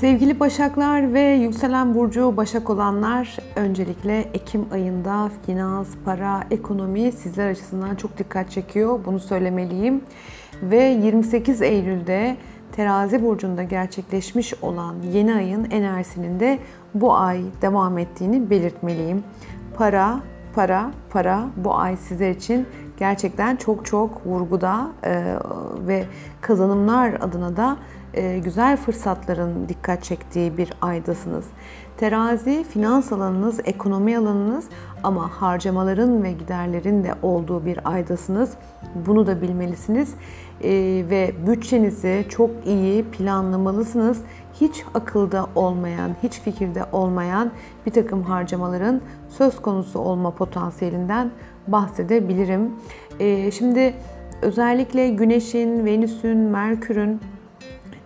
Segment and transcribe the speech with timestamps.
[0.00, 7.94] Sevgili Başaklar ve yükselen burcu Başak olanlar öncelikle Ekim ayında finans, para, ekonomi sizler açısından
[7.94, 9.00] çok dikkat çekiyor.
[9.06, 10.00] Bunu söylemeliyim.
[10.62, 12.36] Ve 28 Eylül'de
[12.72, 16.58] Terazi burcunda gerçekleşmiş olan yeni ayın enerjisinin de
[16.94, 19.24] bu ay devam ettiğini belirtmeliyim.
[19.76, 20.20] Para,
[20.54, 22.66] para, para bu ay sizler için
[22.98, 24.90] gerçekten çok çok vurguda
[25.86, 26.04] ve
[26.40, 27.76] kazanımlar adına da
[28.44, 31.44] güzel fırsatların dikkat çektiği bir aydasınız.
[31.96, 34.64] Terazi finans alanınız, ekonomi alanınız
[35.02, 38.50] ama harcamaların ve giderlerin de olduğu bir aydasınız.
[39.06, 40.14] Bunu da bilmelisiniz
[40.62, 40.70] e,
[41.10, 44.18] ve bütçenizi çok iyi planlamalısınız.
[44.60, 47.50] Hiç akılda olmayan, hiç fikirde olmayan
[47.86, 51.30] bir takım harcamaların söz konusu olma potansiyelinden
[51.68, 52.70] bahsedebilirim.
[53.20, 53.94] E, şimdi
[54.42, 57.20] özellikle Güneş'in, Venüs'ün, Merkür'ün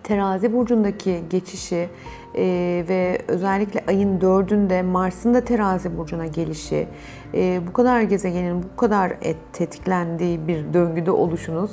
[0.05, 1.89] terazi burcundaki geçişi
[2.37, 2.45] e,
[2.89, 6.89] ve özellikle ayın dördünde Mars'ın da terazi burcuna gelişi,
[7.35, 11.71] e, bu kadar gezegenin bu kadar et, tetiklendiği bir döngüde oluşunuz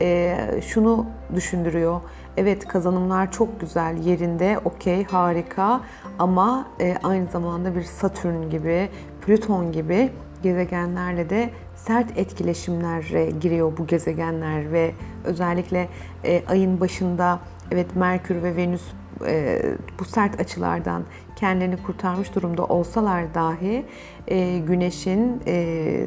[0.00, 2.00] e, şunu düşündürüyor.
[2.36, 5.80] Evet kazanımlar çok güzel yerinde, okey, harika
[6.18, 8.88] ama e, aynı zamanda bir Satürn gibi,
[9.26, 10.10] Plüton gibi
[10.42, 14.92] gezegenlerle de sert etkileşimlere giriyor bu gezegenler ve
[15.24, 15.88] özellikle
[16.24, 17.38] e, ayın başında
[17.70, 18.82] Evet Merkür ve Venüs
[19.26, 19.62] e,
[19.98, 21.02] bu sert açılardan
[21.36, 23.84] kendilerini kurtarmış durumda olsalar dahi
[24.28, 26.06] e, Güneş'in e,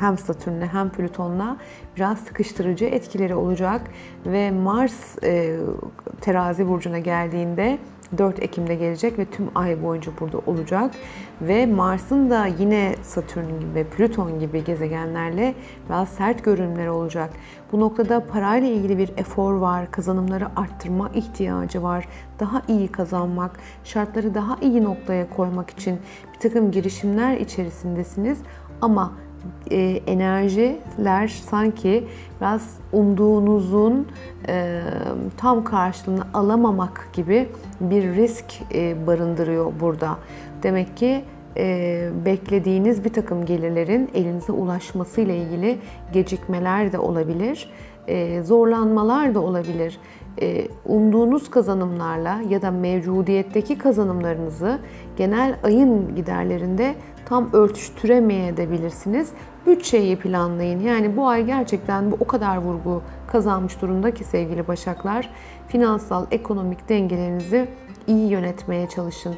[0.00, 1.56] hem Satürn'le hem Plüton'la
[1.96, 3.80] biraz sıkıştırıcı etkileri olacak
[4.26, 5.56] ve Mars e,
[6.20, 7.78] terazi burcuna geldiğinde
[8.18, 10.94] 4 Ekim'de gelecek ve tüm ay boyunca burada olacak.
[11.40, 15.54] Ve Mars'ın da yine Satürn gibi, Plüton gibi gezegenlerle
[15.88, 17.30] biraz sert görünümleri olacak.
[17.72, 22.08] Bu noktada parayla ilgili bir efor var, kazanımları arttırma ihtiyacı var.
[22.40, 25.98] Daha iyi kazanmak, şartları daha iyi noktaya koymak için
[26.34, 28.38] bir takım girişimler içerisindesiniz.
[28.80, 29.12] Ama
[29.70, 32.04] e, enerjiler sanki
[32.40, 34.08] biraz umduğunuzun
[34.48, 34.82] e,
[35.36, 37.48] tam karşılığını alamamak gibi
[37.80, 40.18] bir risk e, barındırıyor burada.
[40.62, 41.24] Demek ki
[41.56, 45.78] e, beklediğiniz bir takım gelirlerin elinize ulaşması ile ilgili
[46.12, 47.70] gecikmeler de olabilir,
[48.42, 49.98] zorlanmalar da olabilir.
[50.42, 54.78] E, umduğunuz kazanımlarla ya da mevcudiyetteki kazanımlarınızı
[55.16, 56.94] genel ayın giderlerinde
[57.24, 59.32] tam örtüştüremeyebilirsiniz.
[59.66, 60.80] Bütçeyi planlayın.
[60.80, 65.30] Yani bu ay gerçekten bu o kadar vurgu kazanmış durumda ki sevgili Başaklar.
[65.68, 67.68] Finansal, ekonomik dengelerinizi
[68.06, 69.34] iyi yönetmeye çalışın.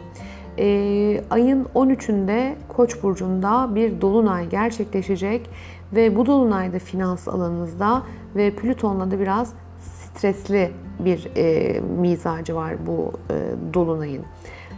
[0.59, 5.51] Ee, ayın 13'ünde Koç burcunda bir dolunay gerçekleşecek
[5.93, 8.03] ve bu dolunayda finans alanınızda
[8.37, 13.35] ve Plüton'la da biraz stresli bir e, mizacı var bu e,
[13.75, 14.25] dolunayın.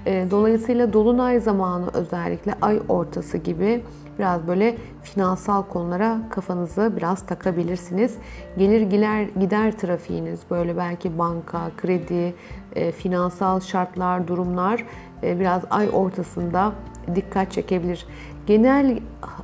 [0.06, 3.82] E, dolayısıyla dolunay zamanı özellikle ay ortası gibi
[4.18, 8.16] biraz böyle finansal konulara kafanızı biraz takabilirsiniz.
[8.58, 12.34] Gelir gider, gider trafiğiniz böyle belki banka, kredi,
[12.76, 16.72] e, finansal şartlar, durumlar e, biraz ay ortasında
[17.14, 18.06] dikkat çekebilir.
[18.46, 18.98] Genel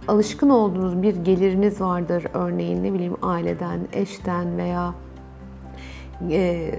[0.08, 4.94] alışkın olduğunuz bir geliriniz vardır örneğin ne bileyim aileden, eşten veya
[6.30, 6.70] e,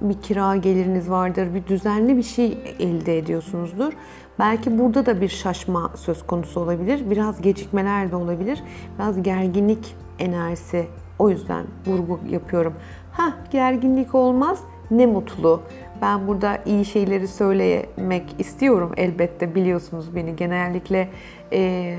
[0.00, 3.92] bir kira geliriniz vardır, bir düzenli bir şey elde ediyorsunuzdur.
[4.38, 7.10] Belki burada da bir şaşma söz konusu olabilir.
[7.10, 8.62] Biraz gecikmeler de olabilir.
[8.98, 10.86] Biraz gerginlik enerjisi.
[11.18, 12.74] O yüzden vurgu yapıyorum.
[13.12, 14.60] Ha gerginlik olmaz.
[14.90, 15.60] Ne mutlu.
[16.02, 20.36] Ben burada iyi şeyleri söylemek istiyorum elbette biliyorsunuz beni.
[20.36, 21.08] Genellikle
[21.52, 21.98] e,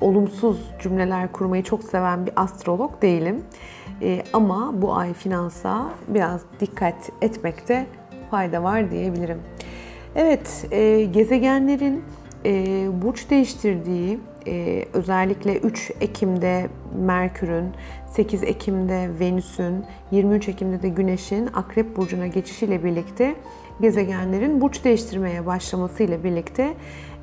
[0.00, 3.42] olumsuz cümleler kurmayı çok seven bir astrolog değilim.
[4.02, 7.86] E, ama bu ay finansa biraz dikkat etmekte
[8.30, 9.38] fayda var diyebilirim.
[10.16, 12.04] Evet, e, gezegenlerin
[12.44, 17.74] e, burç değiştirdiği e, özellikle 3 Ekim'de Merkür'ün,
[18.12, 23.36] 8 Ekim'de Venüs'ün, 23 Ekim'de de Güneş'in Akrep Burcu'na geçişiyle birlikte
[23.80, 26.74] gezegenlerin burç değiştirmeye başlamasıyla birlikte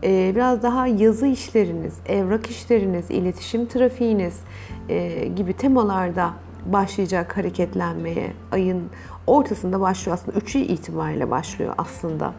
[0.04, 4.40] e, biraz daha yazı işleriniz, evrak işleriniz, iletişim trafiğiniz
[4.90, 6.34] e, gibi temalarda
[6.66, 8.34] başlayacak hareketlenmeye.
[8.52, 8.84] Ayın
[9.28, 12.34] ortasında başlıyor aslında 3'ü itibariyle başlıyor aslında.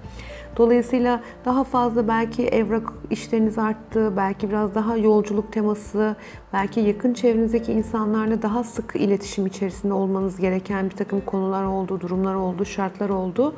[0.57, 6.17] Dolayısıyla daha fazla belki evrak işleriniz arttı, belki biraz daha yolculuk teması,
[6.53, 12.35] belki yakın çevrenizdeki insanlarla daha sık iletişim içerisinde olmanız gereken bir takım konular oldu, durumlar
[12.35, 13.55] oldu, şartlar oldu.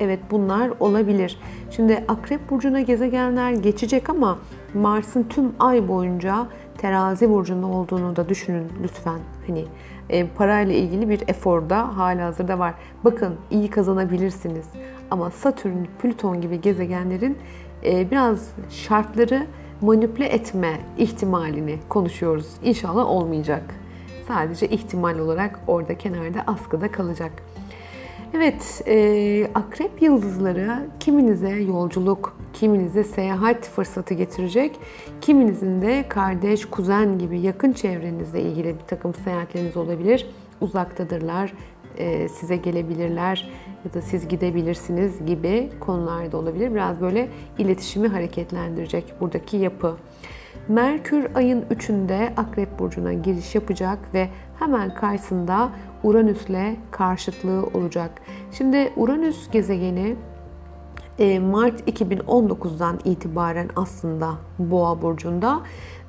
[0.00, 1.38] Evet bunlar olabilir.
[1.70, 4.38] Şimdi Akrep Burcu'na gezegenler geçecek ama
[4.74, 6.46] Mars'ın tüm ay boyunca
[6.78, 9.18] terazi burcunda olduğunu da düşünün lütfen.
[9.46, 9.64] Hani
[10.10, 12.74] e, parayla ilgili bir efor da hala hazırda var.
[13.04, 14.66] Bakın iyi kazanabilirsiniz
[15.10, 17.38] ama Satürn, Plüton gibi gezegenlerin
[17.84, 19.46] e, biraz şartları
[19.80, 22.46] manipüle etme ihtimalini konuşuyoruz.
[22.62, 23.62] İnşallah olmayacak.
[24.28, 27.32] Sadece ihtimal olarak orada kenarda askıda kalacak.
[28.34, 34.76] Evet, e, akrep yıldızları kiminize yolculuk, kiminize seyahat fırsatı getirecek,
[35.20, 40.26] kiminizin de kardeş, kuzen gibi yakın çevrenizle ilgili bir takım seyahatleriniz olabilir.
[40.60, 41.52] Uzaktadırlar,
[41.98, 43.50] e, size gelebilirler
[43.84, 46.74] ya da siz gidebilirsiniz gibi konularda olabilir.
[46.74, 47.28] Biraz böyle
[47.58, 49.96] iletişimi hareketlendirecek buradaki yapı.
[50.68, 54.28] Merkür ayın 3'ünde Akrep Burcu'na giriş yapacak ve
[54.58, 55.70] hemen karşısında
[56.02, 58.10] Uranüs'le karşıtlığı olacak.
[58.52, 60.16] Şimdi Uranüs gezegeni
[61.18, 65.60] e, Mart 2019'dan itibaren aslında Boğa burcunda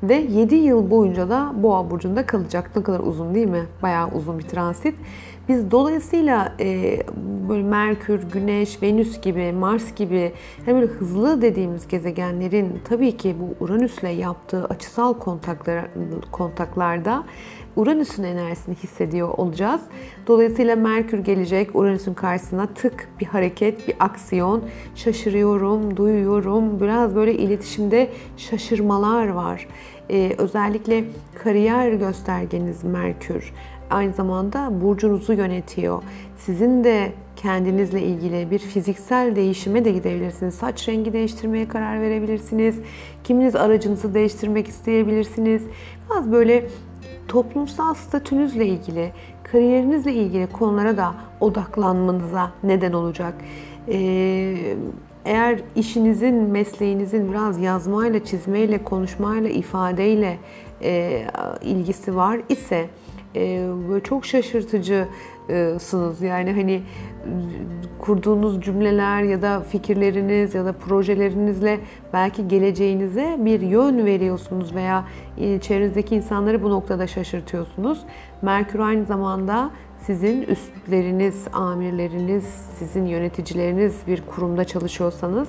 [0.03, 2.71] ve 7 yıl boyunca da Boğa burcunda kalacak.
[2.75, 3.65] Ne kadar uzun değil mi?
[3.81, 4.95] Bayağı uzun bir transit.
[5.49, 6.99] Biz dolayısıyla e,
[7.49, 10.33] böyle Merkür, Güneş, Venüs gibi, Mars gibi
[10.65, 15.85] hani böyle hızlı dediğimiz gezegenlerin tabii ki bu Uranüs'le yaptığı açısal kontaklar,
[16.31, 17.23] kontaklarda
[17.77, 19.81] Uranüs'ün enerjisini hissediyor olacağız.
[20.27, 24.63] Dolayısıyla Merkür gelecek Uranüs'ün karşısına tık bir hareket, bir aksiyon.
[24.95, 26.79] Şaşırıyorum, duyuyorum.
[26.79, 29.67] Biraz böyle iletişimde şaşırmalar var.
[30.09, 31.03] Ee, özellikle
[31.43, 33.53] kariyer göstergeniz Merkür
[33.89, 36.03] aynı zamanda burcunuzu yönetiyor.
[36.37, 40.55] Sizin de kendinizle ilgili bir fiziksel değişime de gidebilirsiniz.
[40.55, 42.79] Saç rengi değiştirmeye karar verebilirsiniz.
[43.23, 45.63] Kiminiz aracınızı değiştirmek isteyebilirsiniz.
[46.09, 46.65] Biraz böyle
[47.27, 49.11] toplumsal statünüzle ilgili,
[49.43, 53.33] kariyerinizle ilgili konulara da odaklanmanıza neden olacak.
[53.91, 54.75] Ee,
[55.25, 60.37] eğer işinizin, mesleğinizin biraz yazmayla, çizmeyle, konuşmayla, ifadeyle
[60.81, 61.23] e,
[61.61, 62.89] ilgisi var ise
[63.35, 66.21] böyle çok şaşırtıcısınız.
[66.21, 66.81] Yani hani
[67.99, 71.79] kurduğunuz cümleler ya da fikirleriniz ya da projelerinizle
[72.13, 75.05] belki geleceğinize bir yön veriyorsunuz veya
[75.37, 77.99] çevrenizdeki insanları bu noktada şaşırtıyorsunuz.
[78.41, 82.43] Merkür aynı zamanda sizin üstleriniz, amirleriniz,
[82.79, 85.47] sizin yöneticileriniz bir kurumda çalışıyorsanız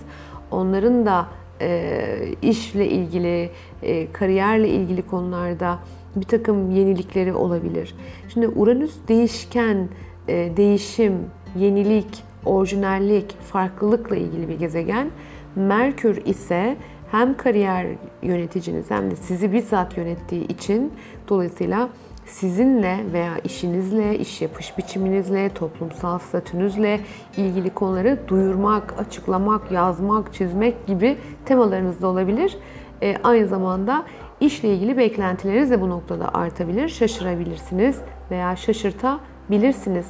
[0.51, 1.27] onların da
[1.61, 3.51] e, işle ilgili,
[3.83, 5.79] e, kariyerle ilgili konularda
[6.21, 7.95] bir takım yenilikleri olabilir.
[8.33, 9.89] Şimdi Uranüs değişken,
[10.29, 11.15] e, değişim,
[11.57, 15.11] yenilik, orijinallik, farklılıkla ilgili bir gezegen.
[15.57, 16.77] Merkür ise
[17.11, 17.87] hem kariyer
[18.23, 20.93] yöneticiniz hem de sizi bizzat yönettiği için
[21.29, 21.89] dolayısıyla
[22.27, 27.01] sizinle veya işinizle, iş yapış biçiminizle, toplumsal statünüzle
[27.37, 32.57] ilgili konuları duyurmak, açıklamak, yazmak, çizmek gibi temalarınız da olabilir.
[33.03, 34.05] E, aynı zamanda
[34.41, 38.01] işle ilgili beklentileriniz de bu noktada artabilir, şaşırabilirsiniz
[38.31, 40.07] veya şaşırtabilirsiniz.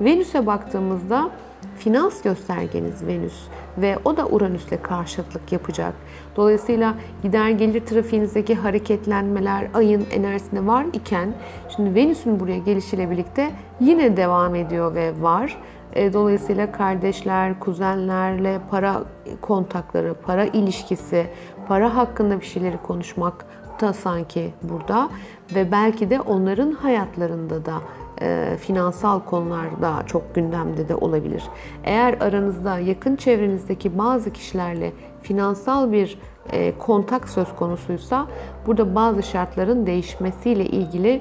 [0.00, 1.30] Venüs'e baktığımızda
[1.78, 3.48] finans göstergeniz Venüs
[3.78, 5.94] ve o da Uranüs'le karşıtlık yapacak.
[6.36, 11.34] Dolayısıyla gider gelir trafiğinizdeki hareketlenmeler ayın enerjisinde var iken
[11.76, 13.50] şimdi Venüs'ün buraya gelişiyle birlikte
[13.80, 15.58] yine devam ediyor ve var.
[15.92, 19.02] E, dolayısıyla kardeşler, kuzenlerle para
[19.40, 21.26] kontakları, para ilişkisi,
[21.68, 23.46] para hakkında bir şeyleri konuşmak
[23.82, 25.10] da sanki burada
[25.54, 27.74] ve belki de onların hayatlarında da
[28.20, 31.42] e, finansal konularda çok gündemde de olabilir.
[31.84, 36.18] Eğer aranızda yakın çevrenizdeki bazı kişilerle finansal bir
[36.52, 38.26] e, kontak söz konusuysa
[38.66, 41.20] burada bazı şartların değişmesiyle ilgili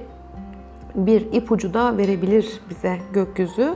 [0.96, 3.76] bir ipucu da verebilir bize gökyüzü.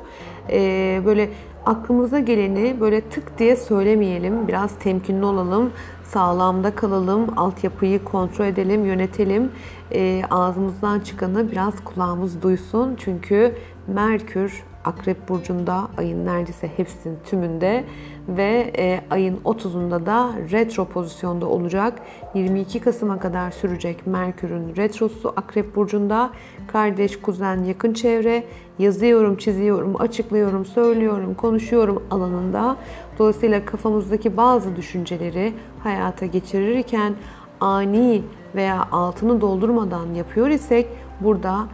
[0.50, 1.30] E, böyle
[1.66, 4.48] aklımıza geleni böyle tık diye söylemeyelim.
[4.48, 5.72] Biraz temkinli olalım,
[6.04, 9.52] sağlamda kalalım, altyapıyı kontrol edelim, yönetelim.
[9.92, 12.96] E, ağzımızdan çıkanı biraz kulağımız duysun.
[12.98, 13.56] Çünkü
[13.88, 17.84] Merkür Akrep Burcu'nda ayın neredeyse hepsinin tümünde
[18.27, 22.00] ve e, ayın 30'unda da retro pozisyonda olacak.
[22.34, 26.32] 22 Kasım'a kadar sürecek Merkür'ün retrosu Akrep Burcu'nda.
[26.68, 28.44] Kardeş, kuzen, yakın çevre,
[28.80, 32.77] yazıyorum, çiziyorum, açıklıyorum, söylüyorum, konuşuyorum alanında.
[33.20, 37.13] Dolayısıyla kafamızdaki bazı düşünceleri hayata geçirirken
[37.62, 38.24] ani
[38.56, 40.88] veya altını doldurmadan yapıyor isek
[41.22, 41.68] burada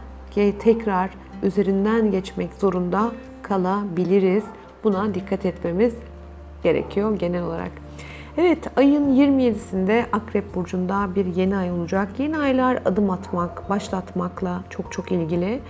[0.58, 1.10] tekrar
[1.42, 3.10] üzerinden geçmek zorunda
[3.42, 4.44] kalabiliriz.
[4.84, 5.94] Buna dikkat etmemiz
[6.62, 7.70] gerekiyor genel olarak.
[8.38, 12.08] Evet ayın 27'sinde Akrep Burcu'nda bir yeni ay olacak.
[12.18, 15.60] Yeni aylar adım atmak, başlatmakla çok çok ilgili.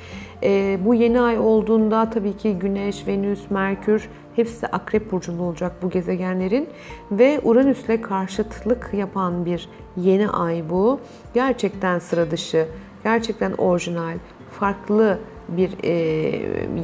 [0.42, 5.90] Ee, bu yeni ay olduğunda tabii ki Güneş, Venüs, Merkür hepsi Akrep Burcu'nda olacak bu
[5.90, 6.68] gezegenlerin.
[7.10, 11.00] Ve Uranüs'le karşıtlık yapan bir yeni ay bu.
[11.34, 12.66] Gerçekten sıra dışı,
[13.04, 14.18] gerçekten orijinal,
[14.50, 15.92] farklı bir e,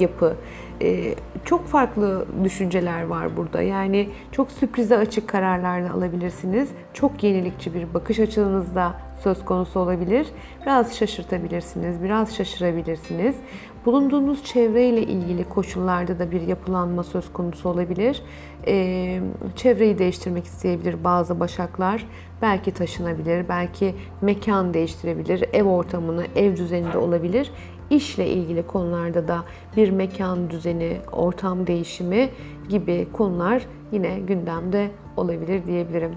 [0.00, 0.36] yapı.
[0.82, 3.62] E, çok farklı düşünceler var burada.
[3.62, 6.68] Yani çok sürprize açık kararlar alabilirsiniz.
[6.94, 10.26] Çok yenilikçi bir bakış açınız da söz konusu olabilir.
[10.62, 13.36] Biraz şaşırtabilirsiniz, biraz şaşırabilirsiniz.
[13.86, 18.22] Bulunduğunuz çevreyle ilgili koşullarda da bir yapılanma söz konusu olabilir.
[18.66, 19.20] Ee,
[19.56, 22.06] çevreyi değiştirmek isteyebilir bazı başaklar.
[22.42, 27.50] Belki taşınabilir, belki mekan değiştirebilir, ev ortamını, ev düzeninde olabilir.
[27.90, 29.44] İşle ilgili konularda da
[29.76, 32.30] bir mekan düzeni, ortam değişimi
[32.68, 36.12] gibi konular yine gündemde olabilir diyebilirim.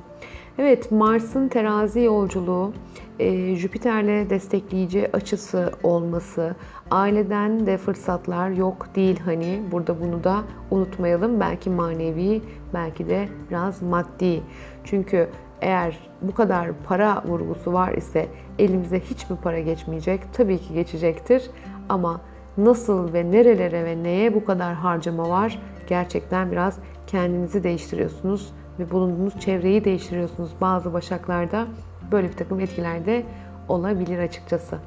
[0.57, 2.73] Evet, Mars'ın terazi yolculuğu,
[3.19, 6.55] e, Jüpiter'le destekleyici açısı olması,
[6.91, 11.39] aileden de fırsatlar yok değil hani burada bunu da unutmayalım.
[11.39, 12.41] Belki manevi,
[12.73, 14.41] belki de biraz maddi.
[14.83, 15.29] Çünkü
[15.61, 18.27] eğer bu kadar para vurgusu var ise
[18.59, 20.21] elimize hiç mi para geçmeyecek?
[20.33, 21.49] Tabii ki geçecektir
[21.89, 22.21] ama
[22.57, 25.61] nasıl ve nerelere ve neye bu kadar harcama var?
[25.87, 30.51] Gerçekten biraz kendinizi değiştiriyorsunuz ve bulunduğunuz çevreyi değiştiriyorsunuz.
[30.61, 31.67] Bazı başaklarda
[32.11, 33.23] böyle bir takım etkiler de
[33.69, 34.77] olabilir açıkçası.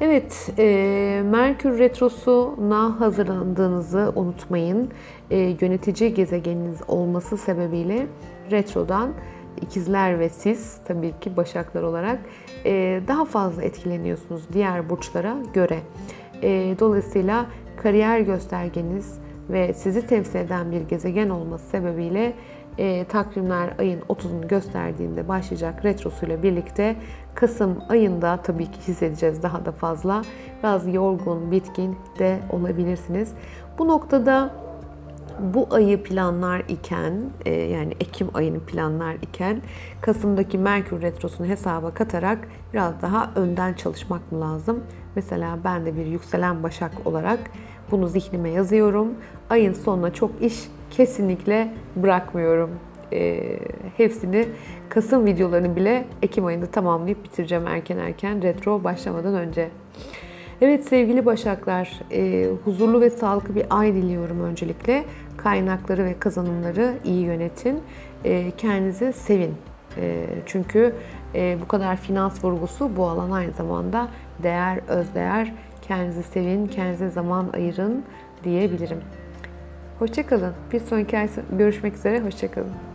[0.00, 4.90] Evet, e, Merkür Retrosu'na hazırlandığınızı unutmayın.
[5.30, 8.06] E, yönetici gezegeniniz olması sebebiyle
[8.50, 9.10] retrodan
[9.60, 12.18] ikizler ve siz tabii ki başaklar olarak
[12.64, 15.78] e, daha fazla etkileniyorsunuz diğer burçlara göre.
[16.42, 17.46] E, dolayısıyla
[17.82, 19.18] kariyer göstergeniz
[19.50, 22.34] ve sizi temsil eden bir gezegen olması sebebiyle
[22.78, 26.96] e, takvimler ayın 30'unu gösterdiğinde başlayacak retrosuyla birlikte
[27.34, 30.22] Kasım ayında tabii ki hissedeceğiz daha da fazla.
[30.62, 33.32] Biraz yorgun, bitkin de olabilirsiniz.
[33.78, 34.63] Bu noktada
[35.40, 37.12] bu ayı planlar iken
[37.46, 39.62] e, yani Ekim ayını planlar iken
[40.00, 44.84] Kasım'daki Merkür Retrosu'nu hesaba katarak biraz daha önden çalışmak mı lazım?
[45.16, 47.38] Mesela ben de bir yükselen başak olarak
[47.90, 49.14] bunu zihnime yazıyorum.
[49.50, 52.70] Ayın sonuna çok iş kesinlikle bırakmıyorum.
[53.12, 53.58] E,
[53.96, 54.48] hepsini
[54.88, 59.70] Kasım videolarını bile Ekim ayında tamamlayıp bitireceğim erken erken retro başlamadan önce.
[60.60, 65.04] Evet sevgili Başaklar, e, huzurlu ve sağlıklı bir ay diliyorum öncelikle.
[65.36, 67.80] Kaynakları ve kazanımları iyi yönetin.
[68.24, 69.54] E, kendinizi sevin.
[69.96, 70.94] E, çünkü
[71.34, 74.08] e, bu kadar finans vurgusu bu alan aynı zamanda
[74.42, 75.52] değer, özdeğer.
[75.82, 78.04] Kendinizi sevin, kendinize zaman ayırın
[78.44, 79.00] diyebilirim.
[79.98, 80.52] Hoşçakalın.
[80.72, 82.20] Bir sonraki ay görüşmek üzere.
[82.20, 82.93] Hoşçakalın.